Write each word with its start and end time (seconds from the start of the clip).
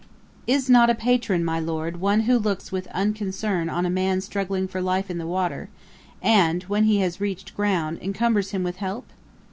'Is 0.47 0.67
not 0.67 0.89
a 0.89 0.95
Patron, 0.95 1.45
my 1.45 1.59
Lord, 1.59 2.01
one 2.01 2.21
who 2.21 2.39
looks 2.39 2.71
with 2.71 2.87
unconcern 2.87 3.69
on 3.69 3.85
a 3.85 3.89
man 3.91 4.19
struggling 4.19 4.67
for 4.67 4.81
life 4.81 5.11
in 5.11 5.19
the 5.19 5.27
water, 5.27 5.69
and, 6.23 6.63
when 6.63 6.85
he 6.85 7.01
has 7.01 7.21
reached 7.21 7.55
ground, 7.55 7.99
encumbers 8.01 8.49
him 8.49 8.63
with 8.63 8.77
help? 8.77 9.05